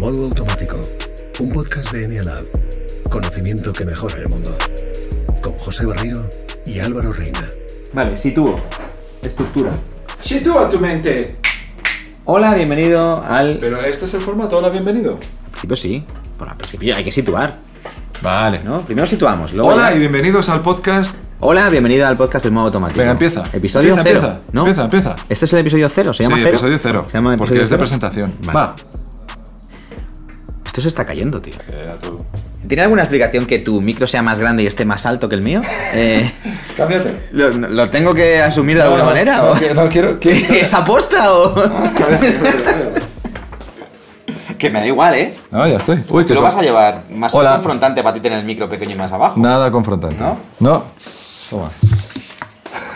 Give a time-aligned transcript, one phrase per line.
[0.00, 0.76] modo automático,
[1.40, 2.44] un podcast de Enialab.
[3.10, 4.56] Conocimiento que mejora el mundo.
[5.42, 6.28] Con José Barriro
[6.66, 7.48] y Álvaro Reina.
[7.92, 8.60] Vale, sitúo.
[9.22, 9.72] Estructura.
[10.22, 11.36] Sitúa tu mente.
[12.24, 13.58] Hola, bienvenido al.
[13.60, 15.18] Pero este es el formato, hola, bienvenido.
[15.50, 16.04] principio sí.
[16.38, 17.58] Por al principio hay que situar,
[18.22, 18.60] Vale.
[18.64, 18.80] ¿no?
[18.82, 19.52] Primero situamos.
[19.52, 21.16] Luego Hola ya- y bienvenidos al podcast.
[21.40, 22.98] Hola, bienvenido al podcast del modo automático.
[23.00, 23.44] Venga, empieza.
[23.52, 24.18] Episodio Empieza, cero.
[24.20, 24.40] empieza.
[24.52, 24.60] ¿no?
[24.60, 25.16] Empieza, empieza.
[25.28, 26.54] Este es el episodio cero, se llama sí, cero.
[26.56, 27.04] episodio cero.
[27.10, 27.78] Se llama porque episodio es de cero?
[27.78, 28.32] presentación.
[28.42, 28.58] Vale.
[28.58, 28.74] Va.
[30.80, 31.52] Esto se está cayendo, tío.
[32.66, 35.42] ¿Tiene alguna explicación que tu micro sea más grande y esté más alto que el
[35.42, 35.60] mío?
[35.92, 36.30] Eh,
[36.76, 37.28] Cámbiate.
[37.32, 39.36] ¿lo, lo tengo que asumir de alguna manera?
[39.38, 40.18] No, o- que- no, quiero.
[40.18, 41.54] quiero- ¿Es aposta o.?
[44.58, 45.34] que me da igual, ¿eh?
[45.50, 46.02] No, ya estoy.
[46.08, 47.52] Uy, ¿Tú lo vas a llevar más Hola.
[47.56, 49.38] confrontante para ti tener el micro pequeño y más abajo?
[49.38, 50.16] Nada confrontante.
[50.18, 50.38] ¿No?
[50.60, 50.84] No.
[51.50, 51.70] Toma.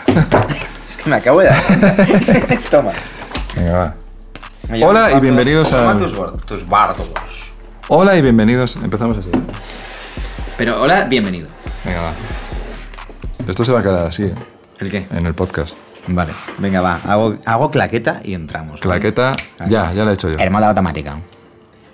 [0.87, 1.57] Es que me acabo de dar.
[2.71, 2.91] Toma.
[3.55, 4.87] Venga, va.
[4.87, 7.07] Hola y bienvenidos Toma a- tus, bor- tus bardos.
[7.87, 8.75] Hola y bienvenidos.
[8.77, 9.29] Empezamos así.
[10.57, 11.49] Pero hola, bienvenido.
[11.83, 12.13] Venga, va.
[13.47, 14.33] Esto se va a quedar así, ¿eh?
[14.79, 15.05] ¿El qué?
[15.11, 15.79] en el podcast.
[16.07, 16.99] Vale, venga, va.
[17.05, 18.81] Hago, hago claqueta y entramos.
[18.81, 19.33] Claqueta.
[19.67, 20.51] Ya, ya la he hecho yo.
[20.51, 21.19] Modo automática.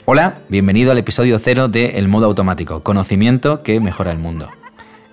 [0.05, 4.49] Hola, bienvenido al episodio cero de El modo automático, conocimiento que mejora el mundo.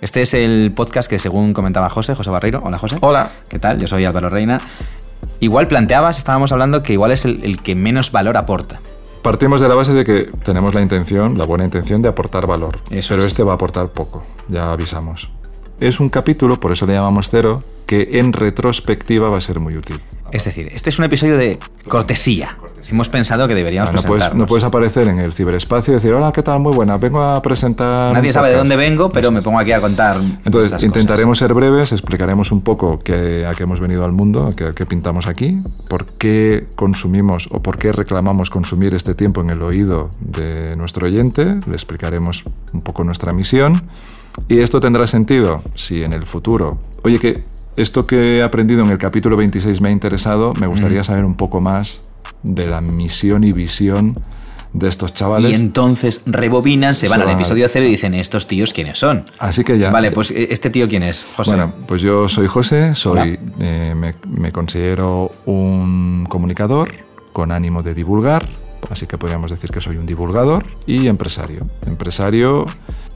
[0.00, 2.62] Este es el podcast que según comentaba José, José Barreiro.
[2.64, 2.98] Hola José.
[3.00, 3.30] Hola.
[3.48, 3.80] ¿Qué tal?
[3.80, 4.60] Yo soy Álvaro Reina.
[5.40, 8.80] Igual planteabas, estábamos hablando que igual es el, el que menos valor aporta.
[9.28, 12.78] Partimos de la base de que tenemos la intención, la buena intención de aportar valor.
[12.90, 13.28] Eso pero es.
[13.28, 15.30] este va a aportar poco, ya avisamos.
[15.78, 19.76] Es un capítulo, por eso le llamamos cero, que en retrospectiva va a ser muy
[19.76, 20.00] útil.
[20.32, 22.56] Es decir, este es un episodio de cortesía.
[22.90, 26.12] Hemos pensado que deberíamos Ah, no, puedes, no puedes aparecer en el ciberespacio y decir,
[26.12, 26.60] hola, ¿qué tal?
[26.60, 28.12] Muy buena, vengo a presentar...
[28.12, 28.70] Nadie sabe de podcast".
[28.70, 30.18] dónde vengo, pero me pongo aquí a contar.
[30.44, 34.56] Entonces, intentaremos ser breves, explicaremos un poco qué, a qué hemos venido al mundo, a
[34.56, 39.40] qué, a qué pintamos aquí, por qué consumimos o por qué reclamamos consumir este tiempo
[39.40, 43.82] en el oído de nuestro oyente, le explicaremos un poco nuestra misión.
[44.48, 47.44] Y esto tendrá sentido si en el futuro, oye, que
[47.76, 51.34] esto que he aprendido en el capítulo 26 me ha interesado, me gustaría saber un
[51.36, 52.00] poco más
[52.42, 54.14] de la misión y visión
[54.72, 55.50] de estos chavales.
[55.50, 58.72] Y entonces rebobinan, se van Se al van al- episodio cero y dicen, ¿estos tíos
[58.74, 59.24] quiénes son?
[59.38, 59.90] Así que ya.
[59.90, 61.24] Vale, pues ¿este tío quién es?
[61.36, 61.50] José.
[61.52, 66.92] Bueno, pues yo soy José, soy, eh, me, me considero un comunicador
[67.32, 68.46] con ánimo de divulgar,
[68.90, 71.68] así que podríamos decir que soy un divulgador y empresario.
[71.86, 72.66] Empresario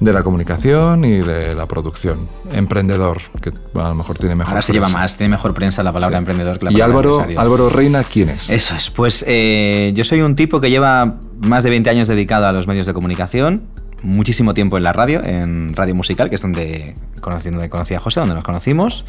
[0.00, 2.18] de la comunicación y de la producción.
[2.52, 5.82] Emprendedor, que bueno, a lo mejor tiene mejor Ahora se lleva más, tiene mejor prensa
[5.82, 7.40] la palabra emprendedor que la Y palabra Álvaro, empresario.
[7.40, 8.50] Álvaro Reina, ¿quién es?
[8.50, 12.46] Eso es, pues eh, yo soy un tipo que lleva más de 20 años dedicado
[12.46, 13.64] a los medios de comunicación,
[14.02, 18.00] muchísimo tiempo en la radio, en Radio Musical, que es donde conocí, donde conocí a
[18.00, 19.04] José, donde nos conocimos,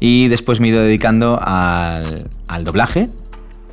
[0.00, 3.08] y después me he ido dedicando al, al doblaje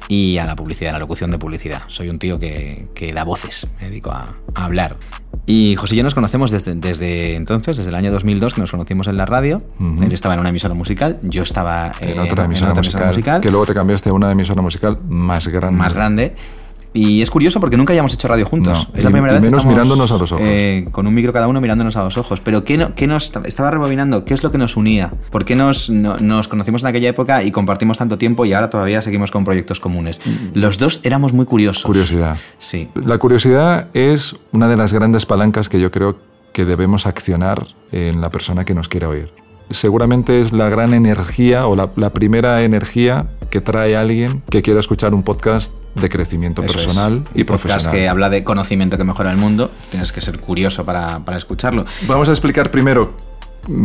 [0.10, 1.84] y a la publicidad, a la locución de publicidad.
[1.88, 4.98] Soy un tío que, que da voces, me dedico a, a hablar.
[5.46, 8.72] Y José y yo nos conocemos desde, desde entonces, desde el año 2002, que nos
[8.72, 9.62] conocimos en la radio.
[9.80, 10.04] Ujú.
[10.04, 13.42] Él estaba en una emisora musical, yo estaba eh, en otra emisora, otra musical, musical
[13.42, 15.78] que luego te cambiaste a una emisora musical más grande.
[15.78, 16.36] más grande.
[16.92, 18.90] Y es curioso porque nunca hayamos hecho radio juntos.
[18.92, 20.44] No, es la y- primera y vez que menos estamos, mirándonos a los ojos.
[20.48, 22.40] eh, con un micro cada uno mirándonos a los ojos.
[22.42, 24.26] Pero ¿qué, no, qué nos estaba rebobinando?
[24.26, 25.12] ¿Qué es lo que nos unía?
[25.30, 28.70] ¿Por qué nos, no- nos conocimos en aquella época y compartimos tanto tiempo y ahora
[28.72, 30.20] todavía seguimos con proyectos comunes?
[30.56, 31.84] Los dos éramos muy curiosos.
[31.84, 32.38] Curiosidad.
[32.58, 32.90] Sí.
[33.06, 36.18] La curiosidad es una de las grandes palancas que yo creo
[36.54, 39.32] que debemos accionar en la persona que nos quiere oír.
[39.70, 44.80] Seguramente es la gran energía o la, la primera energía que trae alguien que quiera
[44.80, 46.86] escuchar un podcast de crecimiento Eso es.
[46.86, 47.92] personal y Un podcast profesional.
[47.96, 49.72] que habla de conocimiento que mejora el mundo.
[49.90, 51.86] Tienes que ser curioso para, para escucharlo.
[52.08, 53.14] Vamos a explicar primero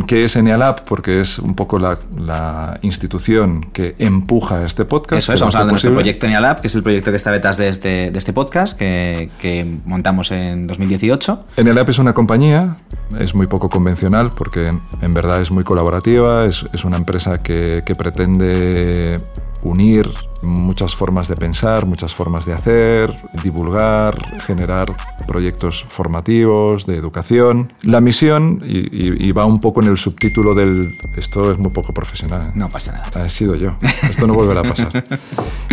[0.07, 5.23] qué es Enealab, porque es un poco la, la institución que empuja este podcast.
[5.23, 7.31] Eso es, vamos a hablar de nuestro proyecto Nialab, que es el proyecto que está
[7.31, 11.45] detrás de este, de este podcast, que, que montamos en 2018.
[11.57, 12.77] Enelap es una compañía,
[13.19, 17.43] es muy poco convencional porque en, en verdad es muy colaborativa, es, es una empresa
[17.43, 19.21] que, que pretende
[19.65, 20.09] unir
[20.43, 24.95] muchas formas de pensar, muchas formas de hacer, divulgar, generar
[25.27, 27.73] proyectos formativos, de educación.
[27.83, 30.99] La misión, y, y- y va un poco en el subtítulo del...
[31.17, 32.49] Esto es muy poco profesional.
[32.49, 32.53] ¿eh?
[32.55, 33.23] No pasa nada.
[33.25, 33.77] Ha sido yo.
[34.03, 35.03] Esto no volverá a pasar.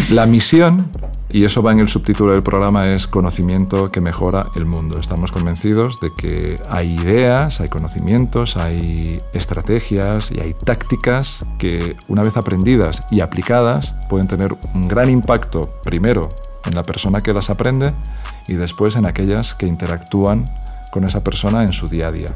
[0.09, 0.89] La misión,
[1.33, 4.99] y eso va en el subtítulo del programa, es conocimiento que mejora el mundo.
[4.99, 12.23] Estamos convencidos de que hay ideas, hay conocimientos, hay estrategias y hay tácticas que una
[12.23, 16.27] vez aprendidas y aplicadas pueden tener un gran impacto primero
[16.65, 17.93] en la persona que las aprende
[18.47, 20.45] y después en aquellas que interactúan
[20.91, 22.29] con esa persona en su día a día.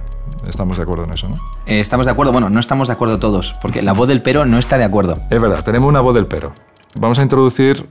[0.47, 1.35] Estamos de acuerdo en eso, ¿no?
[1.65, 4.45] Eh, estamos de acuerdo, bueno, no estamos de acuerdo todos, porque la voz del pero
[4.45, 5.15] no está de acuerdo.
[5.29, 6.53] Es verdad, tenemos una voz del pero.
[6.99, 7.89] Vamos a introducir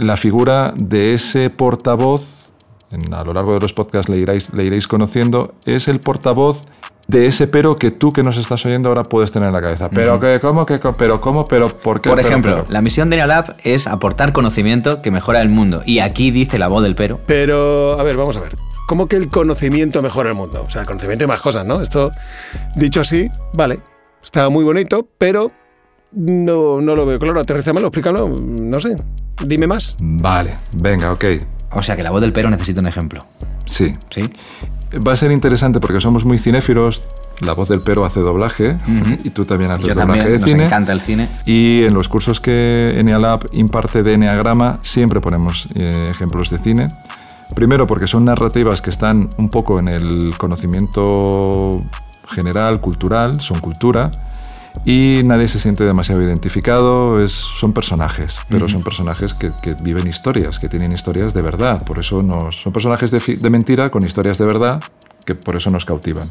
[0.00, 2.46] la figura de ese portavoz
[2.90, 6.64] en- a lo largo de los podcasts le iréis, le iréis conociendo, es el portavoz
[7.08, 9.88] de ese pero que tú que nos estás oyendo ahora puedes tener en la cabeza.
[9.90, 10.66] Pero que, ¿cómo?
[10.66, 11.44] Que, pero ¿cómo?
[11.44, 12.08] Pero ¿por qué?
[12.10, 12.72] Por ejemplo, pero.
[12.72, 15.82] la misión de Neolab es aportar conocimiento que mejora el mundo.
[15.86, 17.20] Y aquí dice la voz del pero.
[17.26, 18.56] Pero, a ver, vamos a ver.
[18.88, 20.64] ¿Cómo que el conocimiento mejora el mundo?
[20.66, 21.80] O sea, el conocimiento y más cosas, ¿no?
[21.80, 22.10] Esto,
[22.76, 23.80] dicho así, vale,
[24.22, 25.50] está muy bonito, pero
[26.12, 27.40] no, no lo veo claro.
[27.40, 28.96] Aterrízamelo, explícalo, no sé.
[29.44, 29.96] Dime más.
[30.00, 31.24] Vale, venga, ok.
[31.72, 33.20] O sea que la voz del pero necesita un ejemplo.
[33.66, 33.92] Sí.
[34.10, 34.30] ¿Sí?
[35.06, 37.02] Va a ser interesante porque somos muy cinéfilos.
[37.40, 38.78] La voz del pero hace doblaje
[39.24, 40.64] y tú también haces Yo doblaje también, de nos cine.
[40.66, 41.28] encanta el cine.
[41.44, 46.88] Y en los cursos que Enealab imparte de Enneagrama siempre ponemos eh, ejemplos de cine.
[47.54, 51.72] Primero porque son narrativas que están un poco en el conocimiento
[52.26, 54.10] general, cultural, son cultura.
[54.88, 60.06] Y nadie se siente demasiado identificado, es, son personajes, pero son personajes que, que viven
[60.06, 61.84] historias, que tienen historias de verdad.
[61.84, 64.80] Por eso nos, son personajes de, de mentira con historias de verdad,
[65.24, 66.30] que por eso nos cautivan.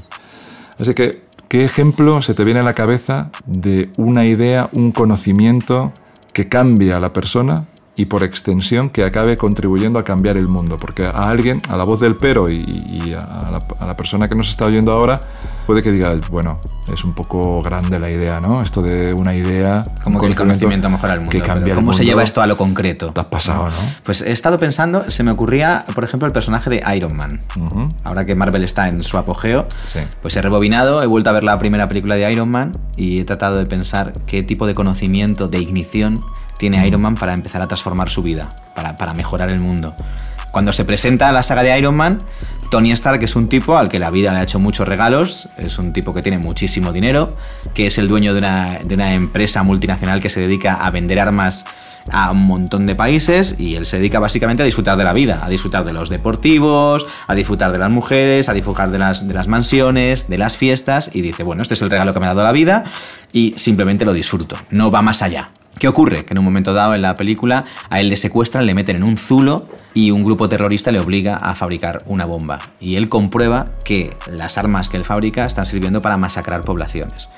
[0.79, 5.91] Así que, ¿qué ejemplo se te viene a la cabeza de una idea, un conocimiento
[6.31, 7.65] que cambia a la persona
[7.97, 10.77] y por extensión que acabe contribuyendo a cambiar el mundo?
[10.77, 14.29] Porque a alguien, a la voz del pero y, y a, la, a la persona
[14.29, 15.19] que nos está oyendo ahora,
[15.65, 16.59] puede que diga, bueno,
[16.91, 18.61] es un poco grande la idea, ¿no?
[18.61, 19.83] Esto de una idea...
[20.03, 21.31] Como que el conocimiento mejora el mundo.
[21.31, 22.11] Que cambia el ¿Cómo se mundo.
[22.11, 23.11] lleva esto a lo concreto?
[23.11, 23.71] Te has pasado, ¿no?
[24.03, 27.41] Pues he estado pensando, se me ocurría, por ejemplo, el personaje de Iron Man.
[27.59, 27.89] Ujú.
[28.03, 29.99] Ahora que Marvel está en su apogeo, Sí.
[30.21, 33.25] pues he rebobinado, he vuelto a ver la primera película de Iron Man y he
[33.25, 36.23] tratado de pensar qué tipo de conocimiento, de ignición
[36.57, 39.93] tiene Iron Man para empezar a transformar su vida, para, para mejorar el mundo.
[40.55, 42.17] Cuando se presenta la saga de Iron Man,
[42.71, 45.77] Tony Stark es un tipo al que la vida le ha hecho muchos regalos, es
[45.79, 47.35] un tipo que tiene muchísimo dinero,
[47.73, 51.19] que es el dueño de una, de una empresa multinacional que se dedica a vender
[51.19, 51.65] armas
[52.09, 55.41] a un montón de países y él se dedica básicamente a disfrutar de la vida,
[55.43, 59.33] a disfrutar de los deportivos, a disfrutar de las mujeres, a disfrutar de las, de
[59.33, 62.29] las mansiones, de las fiestas y dice, bueno, este es el regalo que me ha
[62.29, 62.85] dado la vida
[63.33, 65.51] y simplemente lo disfruto, no va más allá.
[65.79, 66.25] ¿Qué ocurre?
[66.25, 69.03] Que en un momento dado en la película a él le secuestran, le meten en
[69.03, 72.59] un zulo y un grupo terrorista le obliga a fabricar una bomba.
[72.79, 77.29] Y él comprueba que las armas que él fabrica están sirviendo para masacrar poblaciones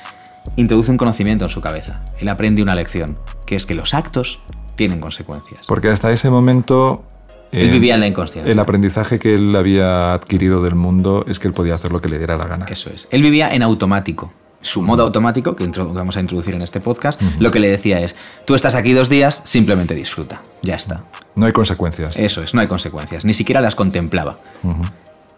[0.55, 2.01] introduce un conocimiento en su cabeza.
[2.19, 4.39] Él aprende una lección, que es que los actos
[4.75, 5.65] tienen consecuencias.
[5.67, 7.03] Porque hasta ese momento...
[7.51, 8.51] Él eh, vivía en la inconsciencia.
[8.51, 12.09] El aprendizaje que él había adquirido del mundo es que él podía hacer lo que
[12.09, 12.65] le diera la gana.
[12.69, 13.07] Eso es.
[13.11, 14.33] Él vivía en automático.
[14.61, 18.15] Su modo automático, que vamos a introducir en este podcast, lo que le decía es,
[18.45, 20.41] tú estás aquí dos días, simplemente disfruta.
[20.61, 21.03] Ya está.
[21.35, 22.17] No hay consecuencias.
[22.17, 23.23] Eso es, no hay consecuencias.
[23.23, 24.35] Ni siquiera las contemplaba.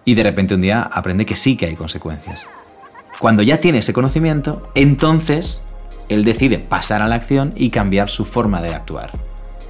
[0.05, 2.43] Y de repente un día aprende que sí que hay consecuencias.
[3.19, 5.61] Cuando ya tiene ese conocimiento, entonces
[6.07, 9.11] él decide pasar a la acción y cambiar su forma de actuar.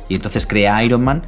[0.08, 1.24] Y entonces crea Iron Man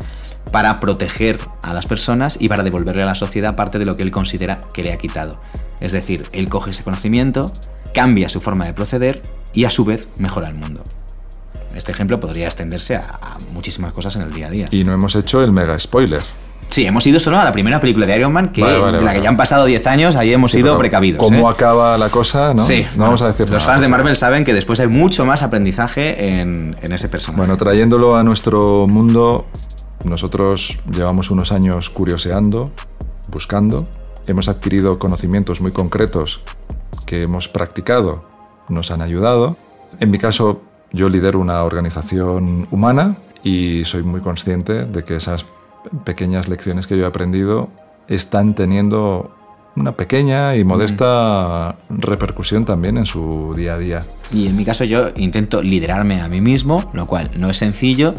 [0.51, 4.03] para proteger a las personas y para devolverle a la sociedad parte de lo que
[4.03, 5.39] él considera que le ha quitado.
[5.79, 7.51] Es decir, él coge ese conocimiento,
[7.93, 9.21] cambia su forma de proceder
[9.53, 10.83] y a su vez mejora el mundo.
[11.75, 14.67] Este ejemplo podría extenderse a, a muchísimas cosas en el día a día.
[14.71, 16.21] Y no hemos hecho el mega spoiler.
[16.69, 18.97] Sí, hemos ido solo a la primera película de Iron Man, que, Vale, vale, de
[18.99, 19.19] la vale.
[19.19, 21.19] que ya han pasado 10 años, ahí hemos Sí, sido precavidos.
[21.21, 21.53] ¿Cómo ¿eh?
[21.53, 22.53] acaba la cosa?
[22.53, 23.73] No, Sí, no bueno, vamos a decir Los nada.
[23.73, 27.39] fans de Marvel saben que después hay mucho más aprendizaje en, en ese personaje.
[27.41, 29.47] Bueno, trayéndolo a nuestro mundo,
[30.05, 32.71] nosotros llevamos unos años curioseando,
[33.29, 33.83] buscando.
[34.27, 36.39] Hemos adquirido conocimientos muy concretos
[37.05, 38.23] que hemos practicado,
[38.69, 39.57] nos han ayudado.
[39.99, 45.45] En mi caso, yo lidero una organización humana y soy muy consciente de que esas
[46.03, 47.69] pequeñas lecciones que yo he aprendido
[48.07, 49.35] están teniendo
[49.75, 54.05] una pequeña y modesta repercusión también en su día a día.
[54.33, 58.13] Y en mi caso yo intento liderarme a mí mismo, lo cual no es sencillo.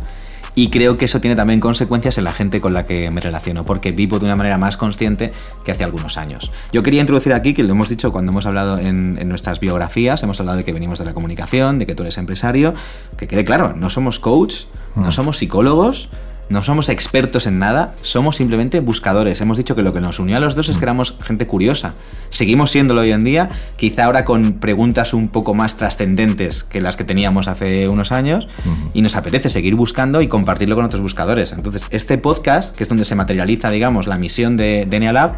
[0.54, 3.64] Y creo que eso tiene también consecuencias en la gente con la que me relaciono,
[3.64, 5.32] porque vivo de una manera más consciente
[5.64, 6.50] que hace algunos años.
[6.72, 10.22] Yo quería introducir aquí, que lo hemos dicho cuando hemos hablado en, en nuestras biografías,
[10.22, 12.74] hemos hablado de que venimos de la comunicación, de que tú eres empresario,
[13.16, 16.10] que quede claro, no somos coach, no somos psicólogos,
[16.52, 19.40] no somos expertos en nada, somos simplemente buscadores.
[19.40, 21.94] Hemos dicho que lo que nos unió a los dos es que éramos gente curiosa.
[22.30, 26.96] Seguimos siéndolo hoy en día, quizá ahora con preguntas un poco más trascendentes que las
[26.96, 28.48] que teníamos hace unos años,
[28.94, 31.52] y nos apetece seguir buscando y compartirlo con otros buscadores.
[31.52, 35.36] Entonces, este podcast, que es donde se materializa, digamos, la misión de, de Nealab,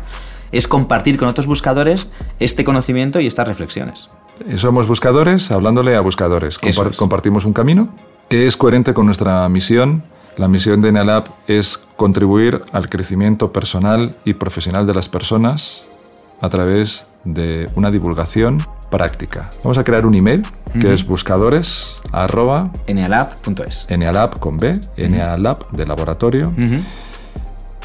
[0.52, 2.09] es compartir con otros buscadores
[2.40, 4.09] este conocimiento y estas reflexiones.
[4.49, 6.59] Eh, Somos buscadores hablándole a buscadores.
[6.62, 6.97] Eso Compar- es.
[6.97, 7.88] Compartimos un camino
[8.28, 10.02] que es coherente con nuestra misión.
[10.37, 15.85] La misión de Enalab es contribuir al crecimiento personal y profesional de las personas
[16.41, 18.59] a través de una divulgación
[18.91, 19.50] práctica.
[19.62, 20.43] Vamos a crear un email
[20.81, 23.87] que es buscadores arroba Nealab.es.
[24.41, 26.53] Con B, Enealab de laboratorio,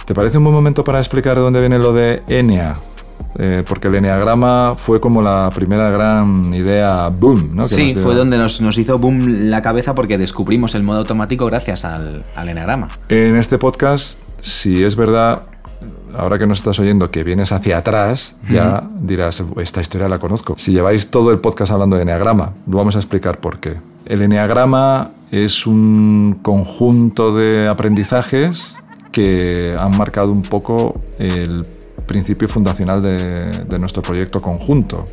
[0.05, 2.73] ¿Te parece un buen momento para explicar de dónde viene lo de Enea?
[3.37, 7.63] Eh, porque el Enneagrama fue como la primera gran idea boom, ¿no?
[7.63, 11.45] Que Sí, fue donde nos, nos hizo boom la cabeza porque descubrimos el modo automático
[11.45, 12.87] gracias al, al enagrama.
[13.07, 15.43] En este podcast, si es verdad,
[16.17, 20.55] ahora que nos estás oyendo que vienes hacia atrás, ya dirás, esta historia la conozco.
[20.57, 23.75] Si lleváis todo el podcast hablando de Enneagrama, lo vamos a explicar por qué.
[24.05, 28.75] El Enneagrama es un conjunto de aprendizajes
[29.11, 31.63] que han marcado un poco el
[32.09, 35.05] principio fundacional de, nuestro proyecto conjunto.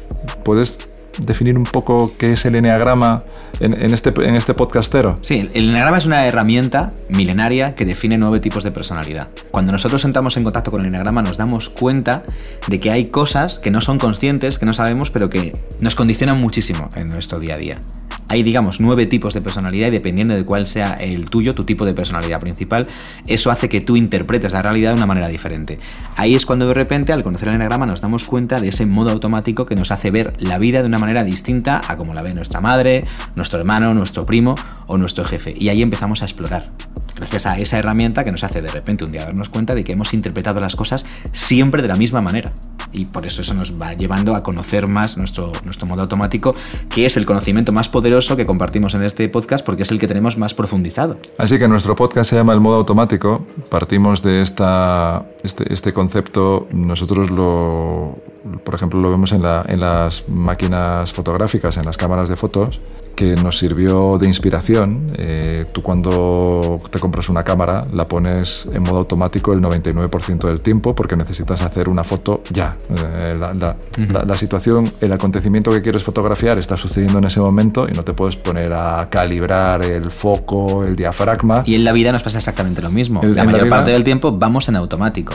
[0.43, 0.79] ¿Puedes
[1.19, 3.23] definir un poco qué es el Enneagrama
[3.61, 5.17] en, este, en este podcastero?
[5.21, 9.29] Sí, el enagrama es una herramienta milenaria que define nueve tipos de personalidad.
[9.51, 12.25] Cuando nosotros entramos en contacto con el enagrama nos damos cuenta
[12.69, 16.41] de que hay cosas que no son conscientes, que no sabemos, pero que nos condicionan
[16.41, 17.77] muchísimo en nuestro día a día.
[18.29, 21.85] Hay, digamos, nueve tipos de personalidad y dependiendo de cuál sea el tuyo, tu tipo
[21.85, 22.89] de personalidad principal,
[23.29, 25.79] eso hace que tú interpretes la realidad de una manera diferente.
[26.17, 29.11] Ahí es cuando de repente, al conocer el enagrama, nos damos cuenta de ese modo
[29.11, 32.35] automático que nos hace ver la vida de una manera distinta a como la ve
[32.35, 34.55] nuestra madre, nuestro hermano, nuestro primo
[34.87, 35.55] o nuestro jefe.
[35.57, 36.71] Y ahí empezamos a explorar.
[37.17, 39.93] Gracias a esa herramienta que nos hace de repente un día darnos cuenta de que
[39.93, 42.53] hemos interpretado las cosas siempre de la misma manera.
[42.93, 46.55] Y por eso eso nos va llevando a conocer más nuestro, nuestro modo automático,
[46.91, 50.07] que es el conocimiento más poderoso que compartimos en este podcast porque es el que
[50.07, 51.19] tenemos más profundizado.
[51.39, 53.47] Así que nuestro podcast se llama El modo automático.
[53.71, 56.69] Partimos de esta, este, este concepto.
[56.73, 58.19] Nosotros lo,
[58.65, 62.81] por ejemplo, lo vemos en, la- en las máquinas fotográficas, en las cámaras de fotos,
[63.15, 65.07] que nos sirvió de inspiración.
[65.17, 70.61] Eh, tú cuando te compras una cámara la pones en modo automático el 99% del
[70.61, 72.77] tiempo porque necesitas hacer una foto ya.
[72.91, 73.77] Eh, la, la-
[74.13, 78.05] la- la situación, el acontecimiento que quieres fotografiar está sucediendo en ese momento y no
[78.05, 81.63] te puedes poner a calibrar el foco, el diafragma.
[81.65, 83.23] Y en la vida nos pasa exactamente lo mismo.
[83.23, 85.33] En- la mayor vida- parte del tiempo vamos en automático.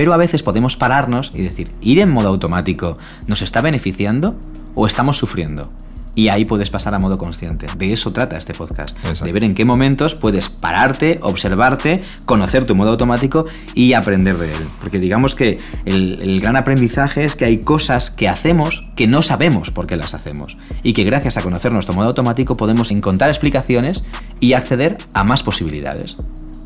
[0.00, 4.34] Pero a veces podemos pararnos y decir, ¿ir en modo automático nos está beneficiando
[4.74, 5.70] o estamos sufriendo?
[6.14, 7.66] Y ahí puedes pasar a modo consciente.
[7.76, 8.96] De eso trata este podcast.
[8.96, 9.26] Exacto.
[9.26, 14.50] De ver en qué momentos puedes pararte, observarte, conocer tu modo automático y aprender de
[14.50, 14.68] él.
[14.80, 19.20] Porque digamos que el, el gran aprendizaje es que hay cosas que hacemos que no
[19.20, 20.56] sabemos por qué las hacemos.
[20.82, 24.02] Y que gracias a conocer nuestro modo automático podemos encontrar explicaciones
[24.40, 26.16] y acceder a más posibilidades.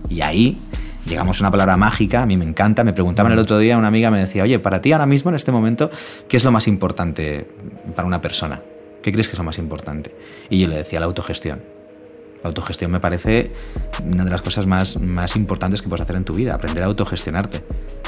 [0.08, 0.56] Y ahí
[1.06, 2.84] llegamos a una palabra mágica, a mí me encanta.
[2.84, 5.36] Me preguntaban el otro día, una amiga me decía, oye, para ti ahora mismo, en
[5.36, 5.90] este momento,
[6.28, 7.46] ¿qué es lo más importante
[7.94, 8.62] para una persona?
[9.02, 10.14] ¿Qué crees que es lo más importante?
[10.48, 11.62] Y yo le decía, la autogestión.
[12.42, 13.52] La autogestión me parece
[14.04, 16.86] una de las cosas más, más importantes que puedes hacer en tu vida, aprender a
[16.86, 17.62] autogestionarte.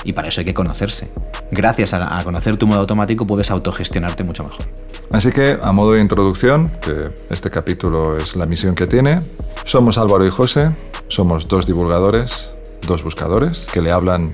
[0.04, 1.08] Y para eso hay que conocerse.
[1.50, 4.66] Gracias a, a conocer tu modo automático puedes autogestionarte mucho mejor.
[5.10, 9.20] Así que, a modo de introducción, que este capítulo es la misión que tiene,
[9.64, 10.70] somos Álvaro y José,
[11.08, 12.55] somos dos divulgadores,
[12.86, 14.32] dos buscadores que le hablan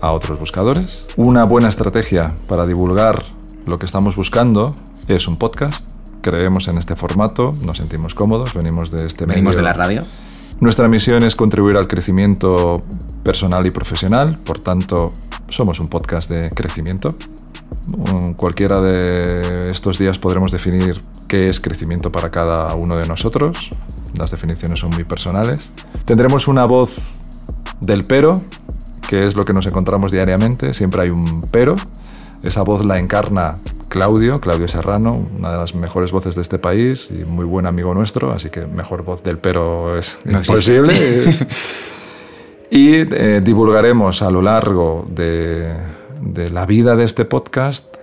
[0.00, 1.04] a otros buscadores.
[1.16, 3.24] Una buena estrategia para divulgar
[3.66, 4.76] lo que estamos buscando
[5.08, 5.88] es un podcast.
[6.20, 10.04] Creemos en este formato, nos sentimos cómodos, venimos de este Venimos medio- de la radio.
[10.60, 12.82] Nuestra misión es contribuir al crecimiento
[13.22, 15.12] personal y profesional, por tanto,
[15.48, 17.14] somos un podcast de crecimiento.
[17.88, 23.70] Mm, Cualquiera de estos días podremos definir qué es crecimiento para cada uno de nosotros.
[24.16, 25.70] Las definiciones son muy personales.
[26.04, 27.16] Tendremos una voz
[27.86, 28.42] del pero,
[29.08, 30.74] que es lo que nos encontramos diariamente.
[30.74, 31.76] Siempre hay un pero.
[32.42, 33.56] Esa voz la encarna
[33.88, 37.94] Claudio, Claudio Serrano, una de las mejores voces de este país y muy buen amigo
[37.94, 40.94] nuestro, así que mejor voz del pero es No imposible.
[42.70, 45.74] y eh, divulgaremos a lo largo de,
[46.20, 47.96] de la vida de este podcast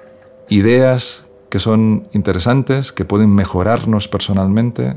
[0.51, 4.95] ideas que son interesantes, que pueden mejorarnos personalmente,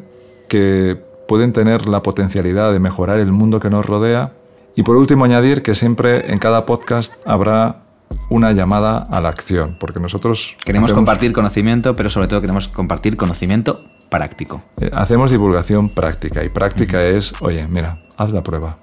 [0.49, 4.33] que pueden tener la potencialidad de mejorar el mundo que nos rodea.
[4.77, 7.83] Y por último añadir que siempre en cada podcast habrá
[8.31, 12.69] una llamada a la acción, porque nosotros Queremos hacemos- compartir conocimiento, pero sobre todo queremos
[12.69, 14.63] compartir conocimiento práctico.
[14.81, 18.79] eh, hacemos divulgación práctica y práctica es, oye, mira, haz la prueba.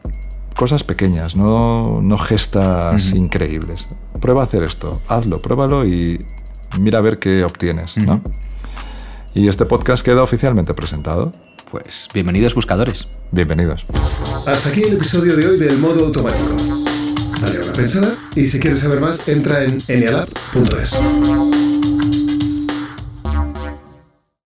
[0.56, 3.88] Cosas pequeñas, no, no gestas increíbles.
[4.22, 6.24] Prueba a hacer esto, hazlo, pruébalo y
[6.80, 7.98] mira a ver qué obtienes.
[7.98, 8.22] ¿no?
[9.34, 11.32] Y este podcast queda oficialmente presentado.
[11.70, 13.08] Pues bienvenidos buscadores.
[13.32, 13.86] Bienvenidos.
[14.48, 16.56] Hasta aquí el episodio de hoy del modo automático.
[17.42, 21.51] Dale una pensada y si quieres saber más, entra en enialab.es.